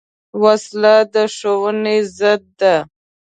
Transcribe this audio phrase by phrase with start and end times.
[0.43, 2.75] وسله د ښوونې ضد ده